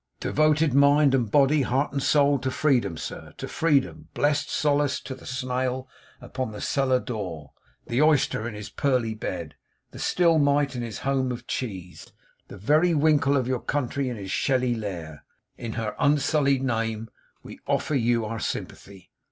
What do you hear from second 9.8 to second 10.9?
the still mite in